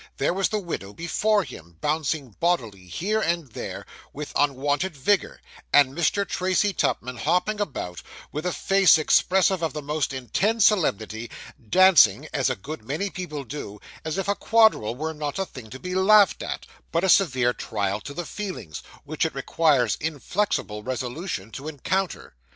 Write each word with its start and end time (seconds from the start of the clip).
There 0.17 0.33
was 0.33 0.49
the 0.49 0.57
widow 0.57 0.93
before 0.93 1.43
him, 1.43 1.77
bouncing 1.79 2.31
bodily 2.39 2.87
here 2.87 3.21
and 3.21 3.51
there, 3.51 3.85
with 4.11 4.31
unwonted 4.35 4.97
vigour; 4.97 5.39
and 5.71 5.95
Mr. 5.95 6.27
Tracy 6.27 6.73
Tupman 6.73 7.17
hopping 7.17 7.59
about, 7.61 8.01
with 8.31 8.47
a 8.47 8.51
face 8.51 8.97
expressive 8.97 9.61
of 9.61 9.73
the 9.73 9.81
most 9.83 10.11
intense 10.11 10.65
solemnity, 10.65 11.29
dancing 11.69 12.27
(as 12.33 12.49
a 12.49 12.55
good 12.55 12.83
many 12.83 13.11
people 13.11 13.43
do) 13.43 13.79
as 14.03 14.17
if 14.17 14.27
a 14.27 14.33
quadrille 14.33 14.95
were 14.95 15.13
not 15.13 15.37
a 15.37 15.45
thing 15.45 15.69
to 15.69 15.77
be 15.77 15.93
laughed 15.93 16.41
at, 16.41 16.65
but 16.91 17.03
a 17.03 17.07
severe 17.07 17.53
trial 17.53 18.01
to 18.01 18.15
the 18.15 18.25
feelings, 18.25 18.81
which 19.03 19.23
it 19.23 19.35
requires 19.35 19.97
inflexible 20.01 20.81
resolution 20.81 21.51
to 21.51 21.67
encounter. 21.67 22.33